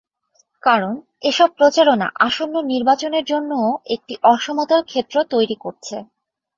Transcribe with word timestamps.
কারণ, 0.63 0.93
এসব 1.23 1.49
প্রচারণা 1.57 2.07
আসন্ন 2.19 2.55
নির্বাচনের 2.71 3.25
জন্যও 3.25 3.67
একটি 3.95 4.13
অসমতল 4.31 4.81
ক্ষেত্র 4.83 5.15
তৈরি 5.33 5.55
করছে। 5.55 5.95